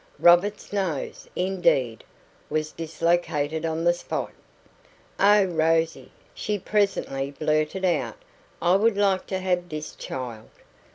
Robert's 0.17 0.73
nose, 0.73 1.27
indeed, 1.35 2.03
was 2.49 2.71
dislocated 2.71 3.67
on 3.67 3.83
the 3.83 3.93
spot. 3.93 4.31
"Oh, 5.19 5.43
Rosie," 5.43 6.11
she 6.33 6.57
presently 6.57 7.29
blurted 7.29 7.85
out, 7.85 8.17
"I 8.63 8.77
would 8.77 8.97
like 8.97 9.27
to 9.27 9.37
have 9.37 9.69
this 9.69 9.93
child!" 9.95 10.49